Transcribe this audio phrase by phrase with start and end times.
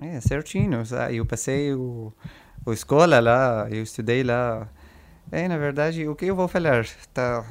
[0.00, 0.82] É, certinho.
[1.10, 2.12] Eu passei o,
[2.64, 4.68] o escola lá, eu estudei lá.
[5.30, 6.86] É, na verdade, o que eu vou falar?
[7.12, 7.44] Tá...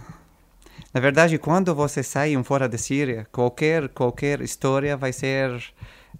[0.93, 5.61] Na verdade, quando você sai fora da Síria, qualquer, qualquer história vai ser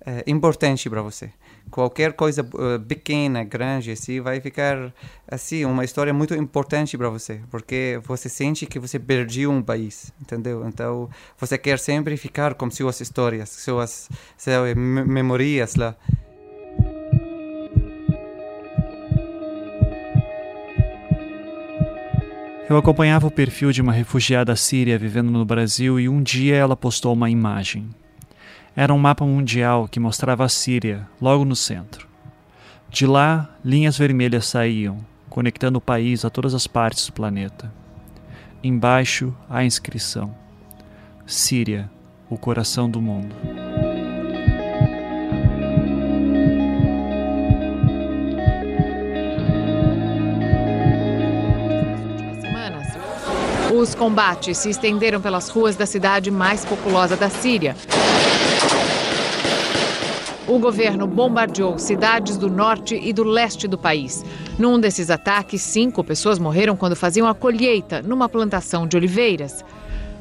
[0.06, 1.32] é, importante para você
[1.70, 4.94] qualquer coisa uh, pequena, grande, assim, vai ficar
[5.28, 10.12] assim uma história muito importante para você, porque você sente que você perdeu um país,
[10.22, 10.68] entendeu?
[10.68, 15.96] Então você quer sempre ficar com suas histórias, suas, suas memórias lá.
[22.70, 26.76] Eu acompanhava o perfil de uma refugiada síria vivendo no Brasil e um dia ela
[26.76, 27.90] postou uma imagem.
[28.80, 32.08] Era um mapa mundial que mostrava a Síria, logo no centro.
[32.92, 35.00] De lá, linhas vermelhas saíam,
[35.32, 37.74] conectando o país a todas as partes do planeta.
[38.64, 40.32] Embaixo, a inscrição:
[41.26, 41.90] Síria,
[42.30, 43.36] o coração do mundo.
[53.76, 57.76] Os combates se estenderam pelas ruas da cidade mais populosa da Síria,
[60.48, 64.24] o governo bombardeou cidades do norte e do leste do país.
[64.58, 69.64] Num desses ataques, cinco pessoas morreram quando faziam a colheita numa plantação de oliveiras.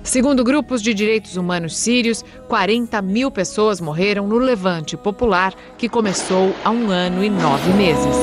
[0.02, 6.54] Segundo grupos de direitos humanos sírios, 40 mil pessoas morreram no levante popular que começou
[6.64, 8.16] há um ano e nove meses.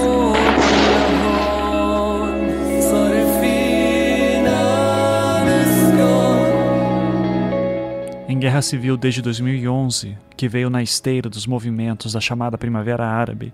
[8.39, 13.53] Guerra civil desde 2011, que veio na esteira dos movimentos da chamada Primavera Árabe,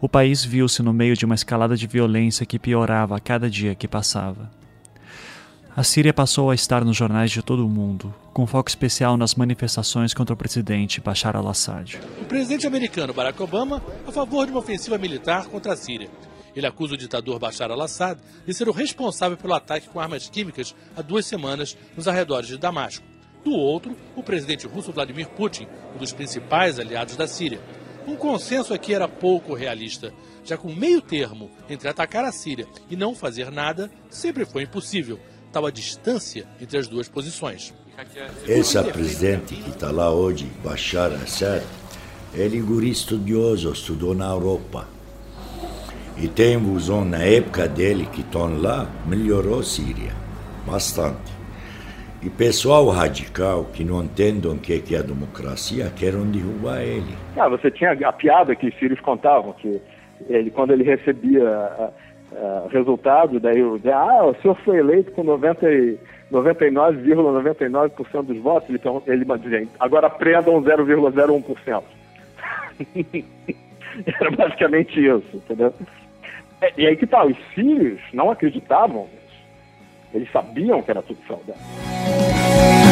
[0.00, 3.74] o país viu-se no meio de uma escalada de violência que piorava a cada dia
[3.74, 4.50] que passava.
[5.74, 9.34] A Síria passou a estar nos jornais de todo o mundo, com foco especial nas
[9.34, 11.98] manifestações contra o presidente Bashar al-Assad.
[12.20, 16.10] O presidente americano Barack Obama a favor de uma ofensiva militar contra a Síria.
[16.54, 20.74] Ele acusa o ditador Bashar al-Assad de ser o responsável pelo ataque com armas químicas
[20.96, 23.09] há duas semanas nos arredores de Damasco.
[23.44, 27.60] Do outro, o presidente russo Vladimir Putin, um dos principais aliados da Síria.
[28.06, 30.12] Um consenso aqui era pouco realista,
[30.44, 34.64] já que um meio termo entre atacar a Síria e não fazer nada sempre foi
[34.64, 35.18] impossível,
[35.52, 37.72] tal a distância entre as duas posições.
[38.46, 41.62] Esse presidente que está lá hoje, Bashar Assad,
[42.34, 44.88] ele é um estudioso, estudou na Europa.
[46.16, 50.14] E tem visão na época dele que estão lá, melhorou a Síria,
[50.66, 51.39] bastante.
[52.22, 57.14] E pessoal radical que não entendem o que é a democracia querem derrubar ele.
[57.34, 59.80] Ah, você tinha a piada que os sírios contavam, que
[60.28, 61.90] ele, quando ele recebia uh,
[62.32, 65.98] uh, resultado, daí ah, o senhor foi eleito com 99,99%
[66.30, 71.82] ,99 dos votos, então ele dizia, agora prendam 0,01%.
[74.20, 75.72] Era basicamente isso, entendeu?
[76.76, 79.08] E aí que tal, tá, os sírios não acreditavam
[80.12, 81.20] eles sabiam que era tudo
[82.50, 82.89] Yeah.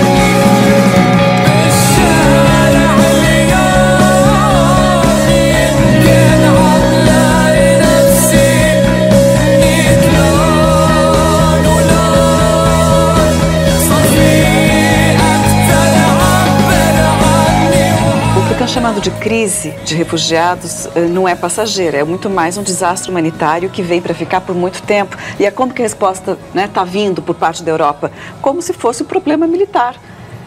[18.69, 18.75] Fraude.
[18.75, 23.71] chamado de crise de refugiados eh, não é passageira, é muito mais um desastre humanitário
[23.71, 25.17] que vem para ficar por muito tempo.
[25.39, 28.13] E é como que a resposta está né, tá vindo por parte da Europa?
[28.41, 29.97] Como se fosse um problema militar,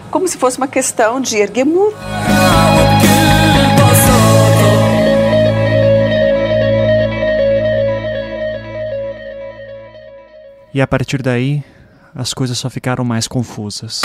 [0.10, 1.96] como se fosse uma questão de erguer muro.
[10.74, 11.64] E a partir daí,
[12.14, 14.02] as coisas só ficaram mais confusas.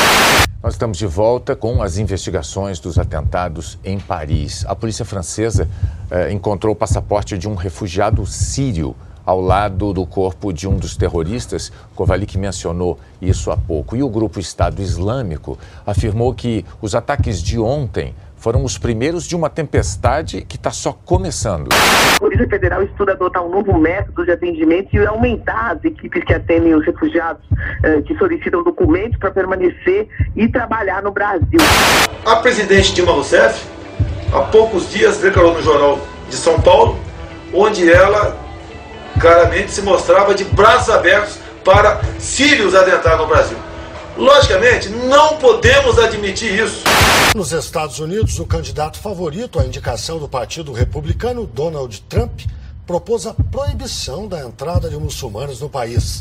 [0.62, 4.64] Nós estamos de volta com as investigações dos atentados em Paris.
[4.66, 5.68] A polícia francesa
[6.10, 10.96] eh, encontrou o passaporte de um refugiado sírio ao lado do corpo de um dos
[10.96, 11.72] terroristas.
[11.94, 13.96] Kovalik mencionou isso há pouco.
[13.96, 18.14] E o grupo Estado Islâmico afirmou que os ataques de ontem
[18.46, 21.68] foram os primeiros de uma tempestade que está só começando.
[22.14, 26.32] A Polícia Federal estuda adotar um novo método de atendimento e aumentar as equipes que
[26.32, 27.42] atendem os refugiados
[27.82, 30.06] eh, que solicitam documentos para permanecer
[30.36, 31.58] e trabalhar no Brasil.
[32.24, 33.66] A presidente Dilma Rousseff,
[34.32, 35.98] há poucos dias, declarou no Jornal
[36.30, 37.00] de São Paulo,
[37.52, 38.36] onde ela
[39.20, 43.58] claramente se mostrava de braços abertos para sírios adentrar no Brasil.
[44.16, 46.84] Logicamente, não podemos admitir isso.
[47.34, 52.40] Nos Estados Unidos, o candidato favorito à indicação do Partido Republicano, Donald Trump,
[52.86, 56.20] propôs a proibição da entrada de muçulmanos no país.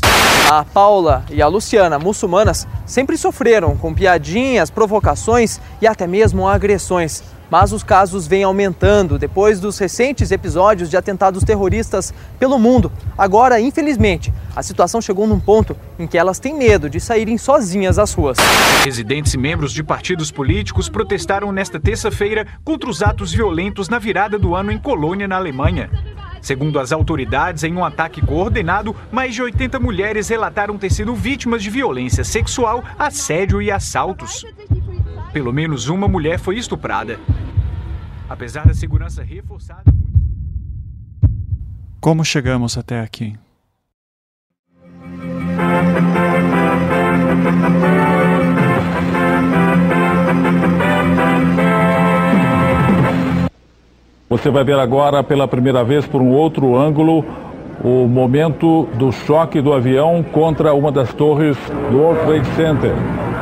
[0.50, 7.22] A Paula e a Luciana, muçulmanas, sempre sofreram com piadinhas, provocações e até mesmo agressões.
[7.50, 12.90] Mas os casos vêm aumentando depois dos recentes episódios de atentados terroristas pelo mundo.
[13.16, 17.98] Agora, infelizmente, a situação chegou num ponto em que elas têm medo de saírem sozinhas
[17.98, 18.38] às ruas.
[18.84, 24.38] Residentes e membros de partidos políticos protestaram nesta terça-feira contra os atos violentos na virada
[24.38, 25.90] do ano em Colônia, na Alemanha.
[26.46, 31.60] Segundo as autoridades, em um ataque coordenado, mais de 80 mulheres relataram ter sido vítimas
[31.60, 34.44] de violência sexual, assédio e assaltos.
[35.36, 37.20] Pelo menos uma mulher foi estuprada.
[38.26, 39.92] Apesar da segurança reforçada.
[42.00, 43.36] Como chegamos até aqui?
[54.30, 57.22] Você vai ver agora pela primeira vez por um outro ângulo
[57.82, 61.56] o momento do choque do avião contra uma das torres
[61.90, 62.94] do World Trade Center,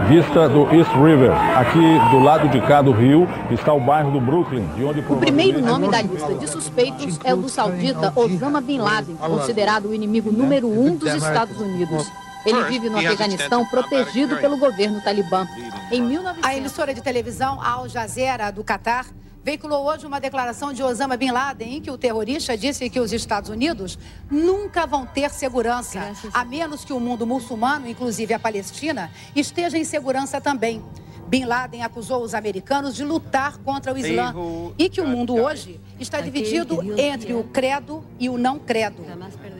[0.08, 1.30] vista do East River.
[1.56, 5.16] Aqui do lado de cá do rio está o bairro do Brooklyn, de onde O
[5.16, 9.94] primeiro nome da lista de suspeitos é o do saudita Osama Bin Laden, considerado o
[9.94, 12.10] inimigo número um dos Estados Unidos.
[12.44, 15.46] Ele vive no Afeganistão protegido pelo governo talibã.
[15.90, 16.44] Em 1900...
[16.44, 19.06] A emissora de televisão Al Jazeera do Catar
[19.44, 23.12] veiculou hoje uma declaração de Osama Bin Laden em que o terrorista disse que os
[23.12, 23.98] Estados Unidos
[24.30, 29.84] nunca vão ter segurança, a menos que o mundo muçulmano, inclusive a Palestina, esteja em
[29.84, 30.82] segurança também.
[31.28, 34.34] Bin Laden acusou os americanos de lutar contra o Islã
[34.78, 39.04] e que o mundo hoje está dividido entre o credo e o não credo.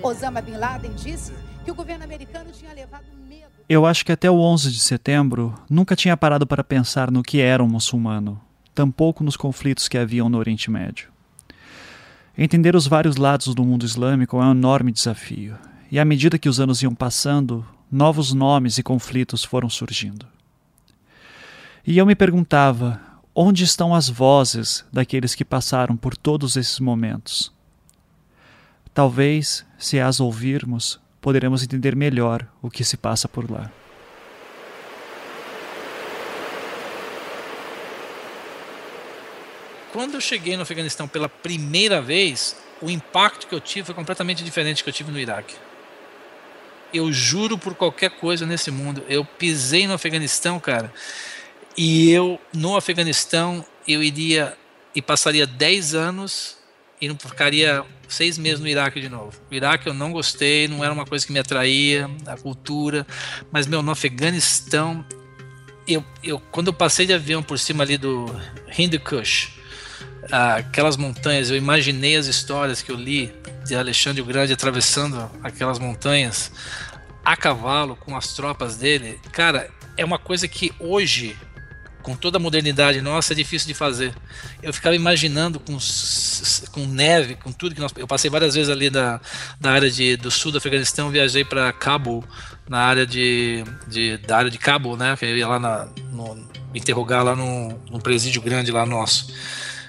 [0.03, 1.33] Osama Bin Laden disse
[1.63, 3.53] que o governo americano tinha levado medo.
[3.69, 7.41] Eu acho que até o 11 de setembro nunca tinha parado para pensar no que
[7.41, 8.41] era um muçulmano
[8.75, 11.09] tampouco nos conflitos que haviam no Oriente Médio.
[12.37, 15.57] Entender os vários lados do mundo islâmico é um enorme desafio,
[15.91, 20.27] e à medida que os anos iam passando, novos nomes e conflitos foram surgindo.
[21.87, 23.01] E eu me perguntava:
[23.33, 27.53] onde estão as vozes daqueles que passaram por todos esses momentos?
[28.93, 33.71] Talvez, se as ouvirmos, poderemos entender melhor o que se passa por lá.
[39.95, 44.43] Quando eu cheguei no Afeganistão pela primeira vez, o impacto que eu tive foi completamente
[44.43, 45.55] diferente do que eu tive no Iraque.
[46.93, 49.05] Eu juro por qualquer coisa nesse mundo.
[49.09, 50.93] Eu pisei no Afeganistão, cara,
[51.77, 54.59] e eu, no Afeganistão, eu iria
[54.97, 56.57] e passaria 10 anos
[57.01, 59.41] e não ficaria seis meses no Iraque de novo.
[59.49, 63.07] O Iraque eu não gostei, não era uma coisa que me atraía, a cultura,
[63.53, 65.07] mas meu, no Afeganistão,
[65.87, 68.27] eu, eu, quando eu passei de avião por cima ali do
[68.77, 69.63] Hindu Kush,
[70.31, 73.33] aquelas montanhas, eu imaginei as histórias que eu li
[73.65, 76.51] de Alexandre o Grande atravessando aquelas montanhas
[77.25, 79.19] a cavalo com as tropas dele.
[79.33, 81.37] Cara, é uma coisa que hoje,
[82.03, 84.15] com toda a modernidade nossa, é difícil de fazer.
[84.63, 85.79] Eu ficava imaginando com,
[86.73, 87.93] com neve, com tudo que nós.
[87.97, 89.21] Eu passei várias vezes ali da,
[89.59, 92.23] da área de, do sul do Afeganistão, viajei para Cabo,
[92.69, 95.17] na área de, de, da área de Cabo, né?
[95.17, 99.33] Que eu ia lá na, no, interrogar lá num, num presídio grande lá nosso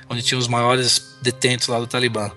[0.10, 2.32] onde tinha os maiores detentos lá do Talibã.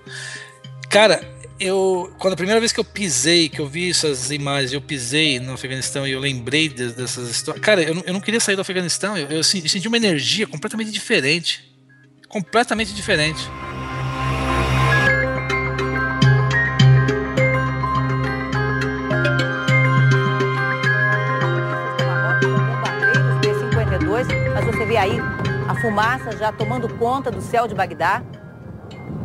[0.89, 1.21] Cara,
[1.59, 5.39] eu quando a primeira vez que eu pisei, que eu vi essas imagens, eu pisei
[5.39, 7.63] no Afeganistão e eu lembrei de, dessas histórias.
[7.63, 11.67] Cara, eu, eu não queria sair do Afeganistão, eu, eu senti uma energia completamente diferente.
[12.27, 13.41] Completamente diferente.
[24.53, 25.21] Mas você vê aí
[25.69, 28.23] a fumaça já tomando conta do céu de Bagdá.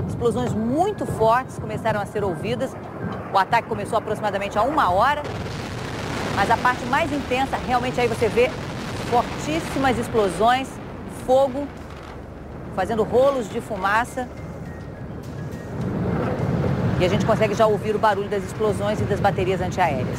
[0.07, 2.77] Explosões muito fortes começaram a ser ouvidas.
[3.33, 5.23] O ataque começou aproximadamente a uma hora,
[6.37, 8.51] mas a parte mais intensa, realmente aí você vê
[9.11, 10.69] fortíssimas explosões,
[11.25, 11.67] fogo,
[12.77, 14.29] fazendo rolos de fumaça.
[17.01, 20.19] E a gente consegue já ouvir o barulho das explosões e das baterias antiaéreas.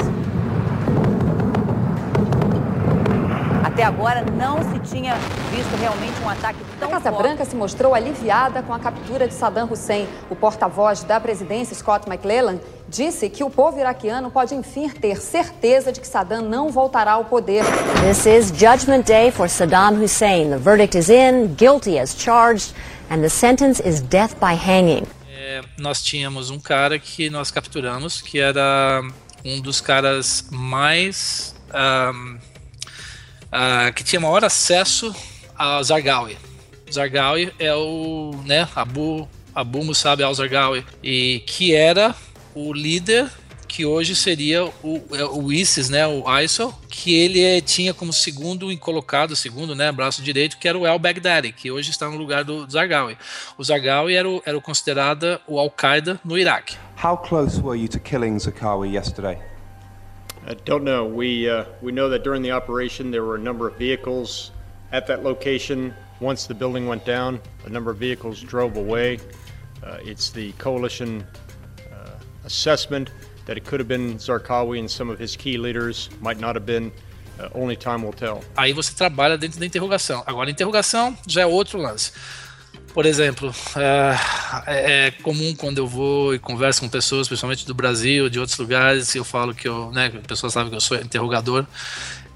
[3.75, 5.15] Até agora não se tinha
[5.53, 7.23] visto realmente um ataque tão A Casa forte.
[7.23, 10.07] Branca se mostrou aliviada com a captura de Saddam Hussein.
[10.29, 15.91] O porta-voz da presidência, Scott McClellan, disse que o povo iraquiano pode enfim ter certeza
[15.91, 17.65] de que Saddam não voltará ao poder.
[18.07, 20.51] This is Judgment Day for Saddam Hussein.
[20.51, 22.73] The verdict is in, guilty as charged,
[23.09, 25.03] and the sentence is death by hanging.
[25.37, 29.01] É, nós tínhamos um cara que nós capturamos, que era
[29.43, 31.53] um dos caras mais.
[31.73, 32.54] Um,
[33.55, 35.15] uh, que tinha maior acesso
[35.57, 36.37] a Zargawi.
[36.91, 42.13] Zargawi é o né, Abu, Abu Musab al-Zargawi, e que era
[42.53, 43.31] o líder
[43.67, 48.13] que hoje seria o, é, o ISIS, né, o ISIL, que ele é, tinha como
[48.13, 52.15] segundo colocado, segundo, né, braço direito, que era o El Baghdadi, que hoje está no
[52.15, 53.17] lugar do Zarqawi.
[53.57, 56.77] O Zarqawi era, o, era considerado o Al-Qaeda no Iraque.
[57.03, 59.54] How close were you to killing Zarqawi yesterday?
[60.47, 61.05] I don't know.
[61.05, 64.51] We uh, we know that during the operation there were a number of vehicles
[64.91, 65.93] at that location.
[66.19, 69.17] Once the building went down, a number of vehicles drove away.
[69.83, 71.25] Uh, it's the coalition
[71.91, 72.11] uh,
[72.45, 73.09] assessment
[73.47, 76.65] that it could have been Zarqawi and some of his key leaders, might not have
[76.65, 76.91] been.
[77.37, 78.41] Uh, only time will tell.
[78.55, 80.23] Aí você trabalha dentro da interrogação.
[80.25, 82.13] Agora, a interrogação já é outro lance.
[82.95, 84.15] Por exemplo, é,
[84.67, 89.13] é, comum quando eu vou e converso com pessoas, principalmente do Brasil, de outros lugares,
[89.13, 91.65] eu falo que eu, né, a pessoa sabe que eu sou interrogador.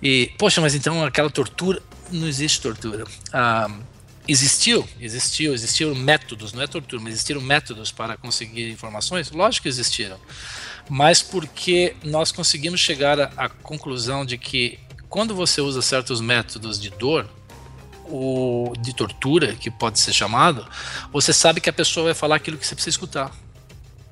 [0.04, 1.82] E, poxa, mas então aquela tortura.
[2.12, 3.06] Não existe tortura.
[3.32, 3.72] Ah,
[4.28, 9.32] existiu, existiu, existiram métodos, não é tortura, mas existiram métodos para conseguir informações?
[9.32, 10.20] Lógico que existiram.
[10.90, 16.90] Mas porque nós conseguimos chegar à conclusão de que quando você usa certos métodos de
[16.90, 17.30] dor,
[18.10, 20.68] ou de tortura, que pode ser chamado,
[21.12, 23.32] você sabe que a pessoa vai falar aquilo que você precisa escutar.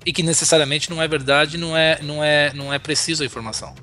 [0.06, 3.76] E que necessariamente não é verdade, não é, não é, não é preciso a informação.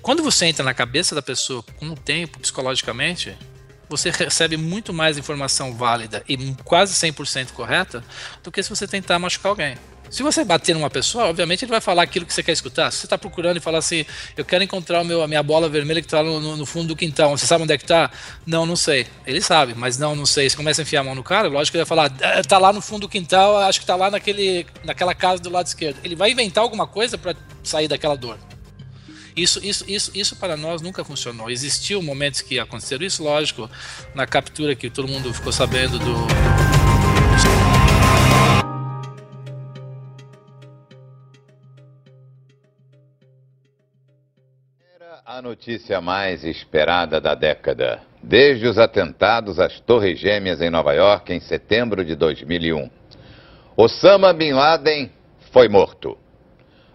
[0.00, 3.36] Quando você entra na cabeça da pessoa com o tempo, psicologicamente,
[3.88, 8.04] você recebe muito mais informação válida e quase 100% correta
[8.42, 9.76] do que se você tentar machucar alguém.
[10.10, 12.90] Se você bater numa pessoa, obviamente ele vai falar aquilo que você quer escutar.
[12.90, 16.00] Se você está procurando e falar assim, eu quero encontrar meu, a minha bola vermelha
[16.00, 18.10] que está no, no, fundo do quintal, você sabe onde é que está?
[18.46, 19.06] Não, não sei.
[19.26, 20.48] Ele sabe, mas não, não sei.
[20.48, 22.58] Você começa a enfiar a mão no cara, lógico que ele vai falar, está é,
[22.58, 25.98] lá no fundo do quintal, acho que está lá naquele, naquela casa do lado esquerdo.
[26.02, 28.38] Ele vai inventar alguma coisa para sair daquela dor.
[29.36, 31.48] Isso, isso, isso, isso para nós nunca funcionou.
[31.48, 33.70] Existiu momentos que aconteceram isso, lógico,
[34.14, 36.26] na captura que todo mundo ficou sabendo do
[45.38, 48.00] A notícia mais esperada da década.
[48.20, 52.90] Desde os atentados às Torres Gêmeas em Nova York em setembro de 2001.
[53.76, 55.12] Osama Bin Laden
[55.52, 56.18] foi morto.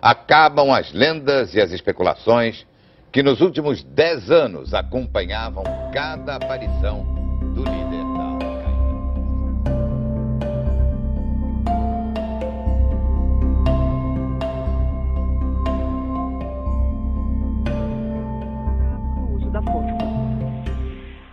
[0.01, 2.65] Acabam as lendas e as especulações
[3.13, 7.05] que nos últimos dez anos acompanhavam cada aparição
[7.55, 8.02] do líder.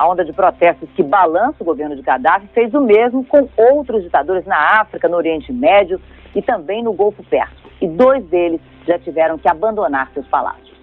[0.00, 4.02] A onda de protestos que balança o governo de Gaddafi fez o mesmo com outros
[4.02, 6.00] ditadores na África, no Oriente Médio
[6.35, 7.69] e também no Golfo Pérsico.
[7.83, 10.75] E dois deles já tiveram que abandonar seus palácios.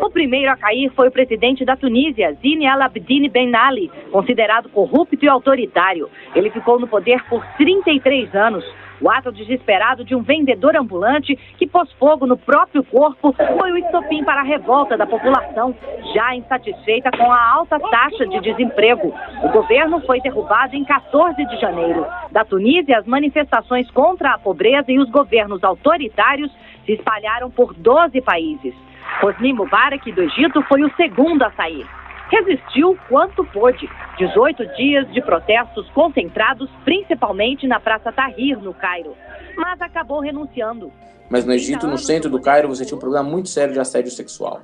[0.00, 4.68] O primeiro a cair foi o presidente da Tunísia, Zine Al Abidine Ben Ali, considerado
[4.68, 6.10] corrupto e autoritário.
[6.34, 8.64] Ele ficou no poder por 33 anos.
[9.00, 13.76] O ato desesperado de um vendedor ambulante que pôs fogo no próprio corpo foi o
[13.76, 15.74] estopim para a revolta da população,
[16.14, 19.12] já insatisfeita com a alta taxa de desemprego.
[19.42, 22.06] O governo foi derrubado em 14 de janeiro.
[22.30, 26.50] Da Tunísia, as manifestações contra a pobreza e os governos autoritários
[26.86, 28.74] se espalharam por 12 países.
[29.22, 31.86] Hosni Mubarak, do Egito, foi o segundo a sair
[32.34, 33.88] resistiu quanto pôde.
[34.18, 39.14] 18 dias de protestos concentrados principalmente na Praça Tahrir, no Cairo.
[39.56, 40.92] Mas acabou renunciando.
[41.28, 44.10] Mas no Egito, no centro do Cairo, você tinha um problema muito sério de assédio
[44.10, 44.60] sexual.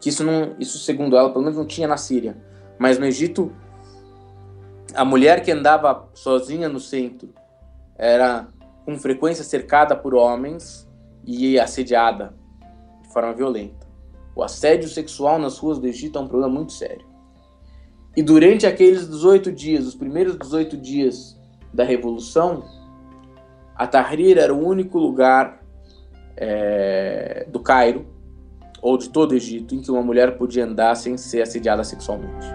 [0.00, 2.36] Que isso, não, isso segundo ela, pelo menos não tinha na Síria.
[2.78, 3.52] Mas no Egito,
[4.94, 7.34] a mulher que andava sozinha no centro
[7.96, 8.46] era
[8.84, 10.88] com frequência cercada por homens
[11.26, 12.32] e assediada
[13.18, 13.86] forma violenta.
[14.34, 17.04] O assédio sexual nas ruas do Egito é um problema muito sério.
[18.16, 21.36] E durante aqueles 18 dias, os primeiros 18 dias
[21.74, 22.64] da Revolução,
[23.74, 25.64] a Tahrir era o único lugar
[26.36, 28.06] é, do Cairo,
[28.80, 32.46] ou de todo o Egito, em que uma mulher podia andar sem ser assediada sexualmente.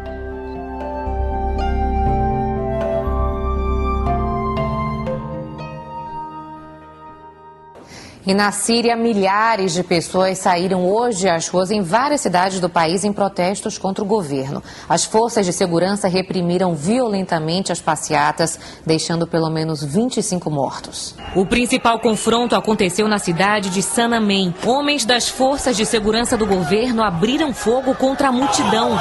[8.25, 13.03] E na Síria, milhares de pessoas saíram hoje às ruas em várias cidades do país
[13.03, 14.63] em protestos contra o governo.
[14.88, 21.13] As forças de segurança reprimiram violentamente as passeatas, deixando pelo menos 25 mortos.
[21.36, 24.56] O principal confronto aconteceu na cidade de Sanamém.
[24.65, 28.98] Homens das forças de segurança do governo abriram fogo contra a multidão.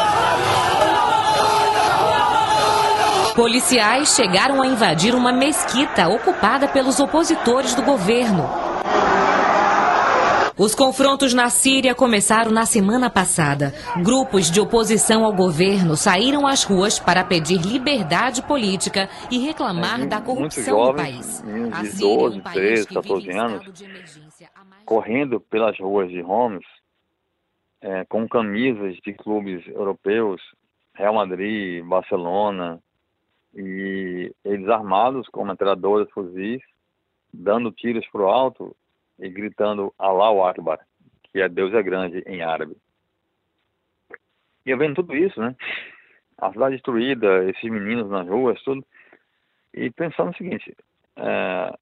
[3.37, 8.72] Policiais chegaram a invadir uma mesquita ocupada pelos opositores do governo.
[10.59, 13.73] Os confrontos na Síria começaram na semana passada.
[14.03, 20.21] Grupos de oposição ao governo saíram às ruas para pedir liberdade política e reclamar da
[20.21, 21.43] corrupção jovens, do país.
[21.43, 23.85] Meninos de 12, 13, 14 anos.
[24.85, 26.67] correndo pelas ruas de Homs
[27.81, 30.41] é, com camisas de clubes europeus,
[30.95, 32.79] Real Madrid, Barcelona,
[33.55, 36.61] e eles armados com metralhadoras, fuzis,
[37.33, 38.77] dando tiros para o alto
[39.23, 40.81] e gritando Allahu Akbar,
[41.23, 42.77] que é Deus é grande em árabe.
[44.67, 45.57] E eu vendo tudo isso, né?
[46.37, 48.85] A cidade destruída, esses meninos nas ruas, tudo.
[49.73, 50.77] E pensando o seguinte,
[51.17, 51.79] é,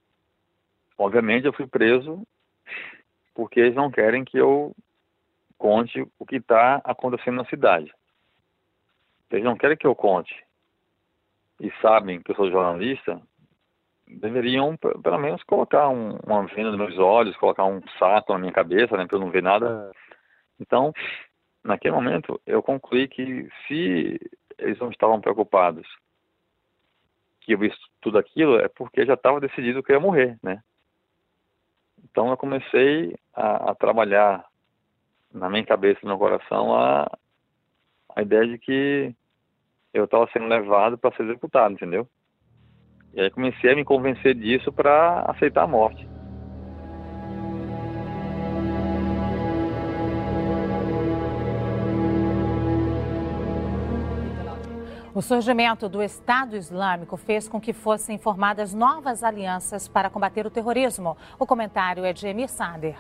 [0.99, 2.23] obviamente eu fui preso
[3.35, 4.77] porque eles não querem que eu
[5.57, 7.93] conte o que está acontecendo na cidade.
[9.31, 10.35] Eles não querem que eu conte
[11.59, 13.21] e sabem que eu sou jornalista,
[14.17, 18.53] deveriam pelo menos colocar um, uma venda nos meus olhos, colocar um saco na minha
[18.53, 19.91] cabeça, né, para eu não ver nada.
[20.59, 20.93] Então,
[21.65, 24.21] naquele momento, eu concluí que se
[24.59, 25.87] eles não estavam preocupados
[27.41, 30.63] que eu vi tudo aquilo, é porque já estava decidido que eu ia morrer, né?
[32.05, 34.45] Então eu comecei a, a trabalhar
[35.33, 37.11] na minha cabeça, no meu coração, a,
[38.15, 39.15] a ideia de que
[39.93, 42.09] eu estava sendo levado para ser executado, entendeu?
[43.13, 46.09] E aí comecei a me convencer disso para aceitar a morte.
[55.13, 60.51] O surgimento do Estado Islâmico fez com que fossem formadas novas alianças para combater o
[60.51, 61.17] terrorismo.
[61.37, 62.97] O comentário é de Emir Sader.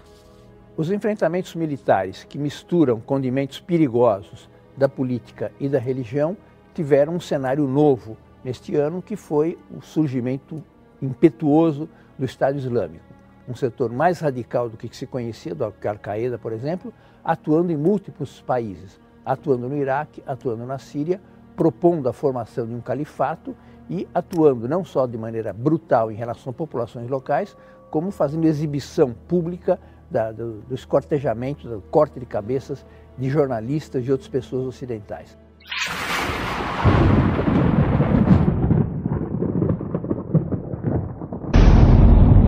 [0.76, 6.36] Os enfrentamentos militares que misturam condimentos perigosos da política e da religião
[6.74, 10.62] tiveram um cenário novo neste ano, que foi o surgimento
[11.00, 13.04] impetuoso do Estado Islâmico.
[13.48, 16.92] Um setor mais radical do que se conhecia, do Al-Qaeda, por exemplo,
[17.24, 21.20] atuando em múltiplos países, atuando no Iraque, atuando na Síria,
[21.56, 23.54] propondo a formação de um califato
[23.88, 27.56] e atuando não só de maneira brutal em relação a populações locais,
[27.90, 29.78] como fazendo exibição pública
[30.10, 32.84] da, do, do escortejamento, do corte de cabeças
[33.18, 35.36] de jornalistas e outras pessoas ocidentais.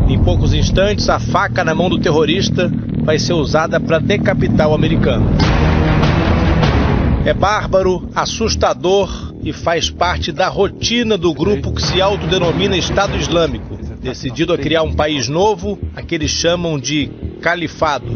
[0.08, 2.72] Em poucos instantes, a faca na mão do terrorista
[3.04, 5.26] vai ser usada para decapitar o americano.
[7.26, 13.76] É bárbaro, assustador e faz parte da rotina do grupo que se autodenomina Estado Islâmico,
[14.00, 17.10] decidido a criar um país novo, a que eles chamam de
[17.42, 18.06] Califado.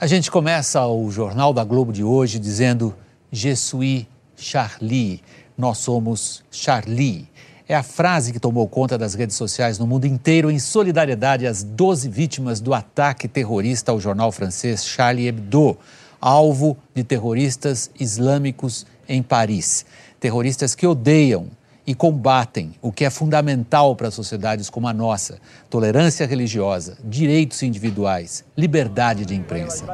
[0.00, 2.94] A gente começa o Jornal da Globo de hoje dizendo
[3.32, 4.06] Je suis
[4.36, 5.20] Charlie,
[5.56, 7.28] nós somos Charlie.
[7.66, 11.62] É a frase que tomou conta das redes sociais no mundo inteiro em solidariedade às
[11.62, 15.78] 12 vítimas do ataque terrorista ao jornal francês Charlie Hebdo,
[16.20, 19.86] alvo de terroristas islâmicos em Paris.
[20.20, 21.48] Terroristas que odeiam
[21.86, 25.38] e combatem o que é fundamental para sociedades como a nossa:
[25.70, 29.86] tolerância religiosa, direitos individuais, liberdade de imprensa.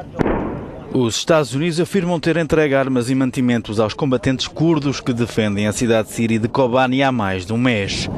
[0.93, 5.71] Os Estados Unidos afirmam ter entregue armas e mantimentos aos combatentes curdos que defendem a
[5.71, 8.09] cidade síria de Kobani há mais de um mês.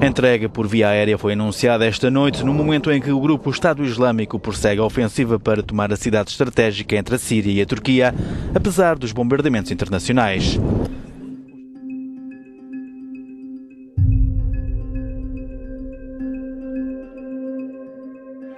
[0.00, 3.50] A entrega por via aérea foi anunciada esta noite, no momento em que o grupo
[3.50, 7.66] Estado Islâmico prossegue a ofensiva para tomar a cidade estratégica entre a Síria e a
[7.66, 8.14] Turquia,
[8.54, 10.60] apesar dos bombardeamentos internacionais.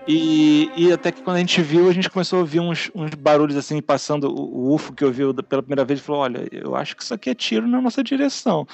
[0.07, 3.11] E, e, até que quando a gente viu, a gente começou a ouvir uns, uns
[3.15, 6.97] barulhos assim, passando o, o UFO que ouviu pela primeira vez falou: Olha, eu acho
[6.97, 8.67] que isso aqui é tiro na nossa direção.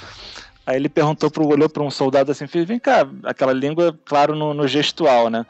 [0.66, 4.34] Aí ele perguntou, pro, olhou para um soldado assim, fez: Vem cá, aquela língua, claro,
[4.34, 5.44] no, no gestual, né?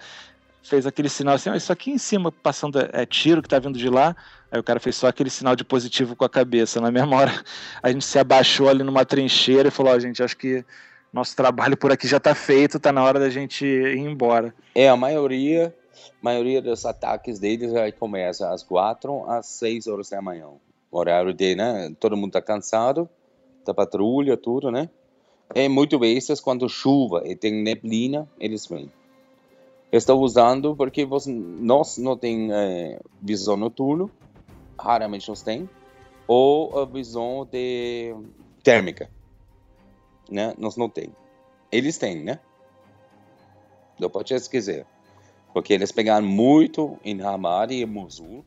[0.62, 3.58] Fez aquele sinal assim: oh, Isso aqui em cima passando é, é tiro que tá
[3.58, 4.16] vindo de lá.
[4.50, 6.80] Aí o cara fez só aquele sinal de positivo com a cabeça.
[6.80, 7.44] Na mesma hora,
[7.82, 10.64] a gente se abaixou ali numa trincheira e falou: Ó, oh, gente, acho que
[11.12, 14.52] nosso trabalho por aqui já está feito, está na hora da gente ir embora.
[14.74, 15.72] É, a maioria,
[16.20, 20.48] maioria dos ataques deles já começa às quatro às seis horas da manhã.
[20.90, 21.94] Horário de, né?
[21.98, 23.08] Todo mundo está cansado,
[23.64, 24.88] da patrulha, tudo, né?
[25.54, 28.90] E muitas vezes, quando chuva e tem neblina, eles vêm.
[29.92, 34.08] Estou usando porque você, nós não tem é, visão noturna,
[34.78, 35.68] raramente nós tem,
[36.26, 38.14] ou a visão de
[38.62, 39.08] térmica
[40.30, 40.54] né?
[40.58, 41.14] Nós não tem.
[41.70, 42.40] Eles têm, né?
[43.98, 44.86] Não pode esquecer.
[45.54, 48.44] Porque eles pegaram muito em Ramadi e Mosul,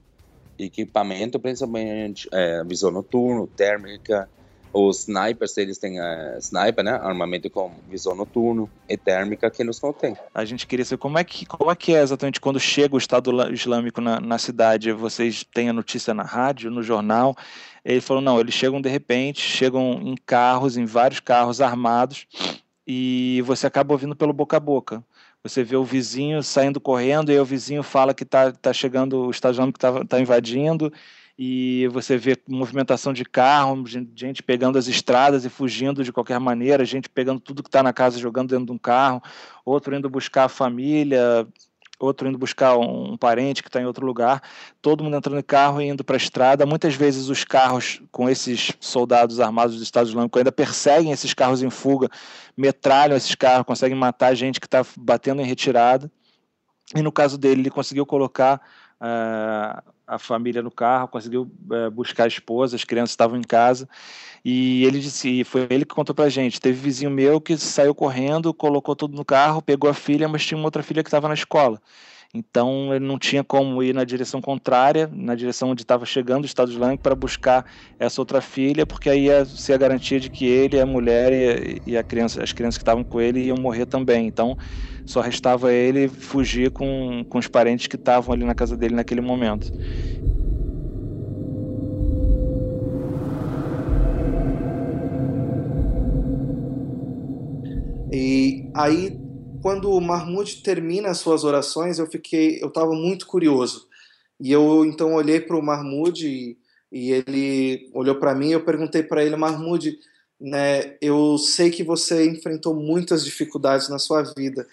[0.59, 4.29] equipamento, principalmente é, visão noturna, térmica,
[4.73, 6.91] os snipers, eles têm uh, sniper, né?
[6.91, 10.15] Armamento com visão noturno e térmica que eles não têm.
[10.33, 12.97] A gente queria saber como é que, como é, que é exatamente quando chega o
[12.97, 14.91] Estado Islâmico na, na cidade.
[14.91, 17.35] Vocês têm a notícia na rádio, no jornal.
[17.83, 22.27] Ele falou: não, eles chegam de repente, chegam em carros, em vários carros armados,
[22.85, 25.03] e você acaba ouvindo pelo boca a boca.
[25.43, 29.31] Você vê o vizinho saindo correndo, e o vizinho fala que está tá chegando, o
[29.31, 30.91] Estado Islâmico está tá invadindo,
[31.37, 33.83] e você vê movimentação de carro,
[34.15, 37.93] gente pegando as estradas e fugindo de qualquer maneira, gente pegando tudo que está na
[37.93, 39.21] casa jogando dentro de um carro,
[39.63, 41.47] outro indo buscar a família,
[41.99, 44.41] outro indo buscar um parente que está em outro lugar,
[44.81, 46.65] todo mundo entrando em carro e indo para a estrada.
[46.65, 51.63] Muitas vezes os carros com esses soldados armados do Estado Islâmico ainda perseguem esses carros
[51.63, 52.09] em fuga,
[52.55, 56.11] metralham esses carros, conseguem matar gente que está batendo em retirada.
[56.95, 58.61] E no caso dele, ele conseguiu colocar
[59.01, 63.87] uh, a família no carro, conseguiu uh, buscar a esposa, as crianças estavam em casa.
[64.43, 66.61] E ele disse, foi ele que contou pra gente.
[66.61, 70.57] Teve vizinho meu que saiu correndo, colocou tudo no carro, pegou a filha, mas tinha
[70.57, 71.81] uma outra filha que estava na escola.
[72.37, 76.45] Então ele não tinha como ir na direção contrária, na direção onde estava chegando o
[76.45, 77.65] Estado Islâmico, para buscar
[77.99, 81.81] essa outra filha, porque aí ia ser a garantia de que ele, a mulher e,
[81.91, 84.27] e a criança, as crianças que estavam com ele iam morrer também.
[84.27, 84.57] Então
[85.05, 89.21] só restava ele fugir com, com os parentes que estavam ali na casa dele naquele
[89.21, 89.71] momento.
[98.11, 99.26] E aí,
[99.67, 103.85] quando o Mahmoud termina as suas orações, eu fiquei, eu estava muito curioso.
[104.39, 106.57] E eu então olhei para o Mahmoud e,
[106.89, 108.47] e, ele olhou para mim.
[108.47, 109.99] E eu perguntei para ele, Mahmoud,
[110.39, 114.65] né, eu sei que você enfrentou muitas dificuldades na sua vida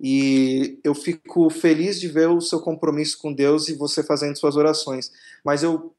[0.00, 4.56] e eu fico feliz de ver o seu compromisso com Deus e você fazendo suas
[4.56, 5.12] orações.
[5.44, 5.94] Mas eu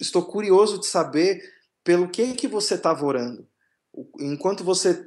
[0.00, 1.42] estou curioso de saber
[1.84, 3.46] pelo que que você estava orando.
[4.18, 5.06] Enquanto você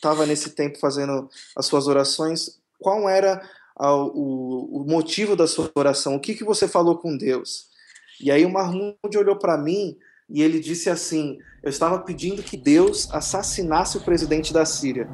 [0.00, 5.70] estava nesse tempo fazendo as suas orações, qual era a, o, o, motivo da sua
[5.74, 6.14] oração?
[6.14, 7.66] O que que você falou com Deus?
[8.18, 9.96] E aí o Mahmoud olhou para mim
[10.28, 15.06] e ele disse assim: Eu estava pedindo que Deus assassinasse o presidente da Síria.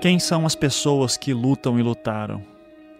[0.00, 2.44] Quem são as pessoas que lutam e lutaram?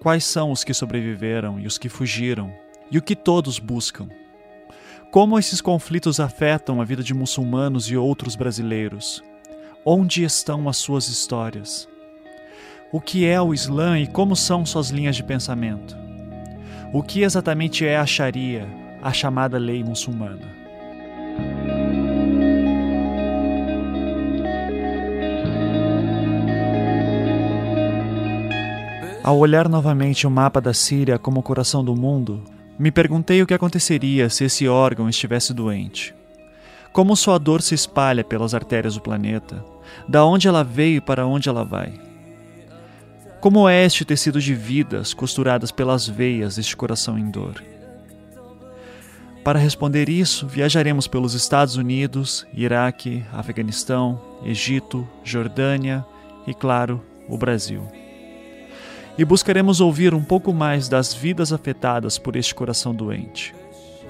[0.01, 2.53] Quais são os que sobreviveram e os que fugiram?
[2.91, 4.09] E o que todos buscam?
[5.13, 9.23] Como esses conflitos afetam a vida de muçulmanos e outros brasileiros?
[9.85, 11.87] Onde estão as suas histórias?
[12.91, 15.95] O que é o Islã e como são suas linhas de pensamento?
[16.95, 18.67] O que exatamente é a Sharia,
[19.03, 20.51] a chamada lei muçulmana?
[29.23, 32.43] Ao olhar novamente o mapa da Síria como o coração do mundo,
[32.83, 36.13] me perguntei o que aconteceria se esse órgão estivesse doente.
[36.93, 39.65] Como sua dor se espalha pelas artérias do planeta,
[40.09, 41.93] da onde ela veio e para onde ela vai.
[43.41, 47.63] Como é este tecido de vidas costuradas pelas veias deste coração em dor?
[49.45, 56.05] Para responder isso, viajaremos pelos Estados Unidos, Iraque, Afeganistão, Egito, Jordânia
[56.49, 58.02] e, claro, o Brasil
[59.17, 63.55] e buscaremos ouvir um pouco mais das vidas afetadas por este coração doente.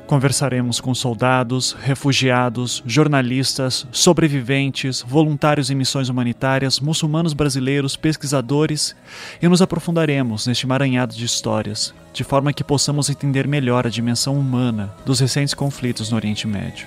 [0.07, 8.95] Conversaremos com soldados, refugiados, jornalistas, sobreviventes, voluntários em missões humanitárias, muçulmanos brasileiros, pesquisadores
[9.41, 14.39] e nos aprofundaremos neste emaranhado de histórias, de forma que possamos entender melhor a dimensão
[14.39, 16.87] humana dos recentes conflitos no Oriente Médio.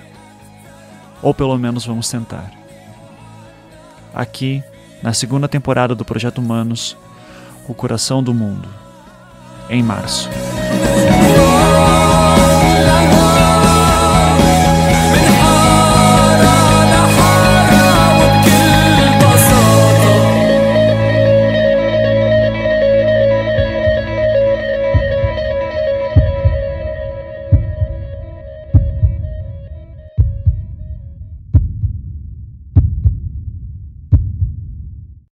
[1.20, 2.52] Ou pelo menos vamos tentar.
[4.14, 4.62] Aqui,
[5.02, 6.96] na segunda temporada do Projeto Humanos,
[7.72, 8.68] o Coração do Mundo,
[9.68, 10.28] em março.